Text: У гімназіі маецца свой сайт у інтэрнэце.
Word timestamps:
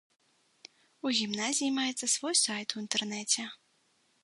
У 1.07 1.11
гімназіі 1.17 1.75
маецца 1.77 2.11
свой 2.15 2.35
сайт 2.43 2.67
у 2.79 2.83
інтэрнэце. 2.85 3.41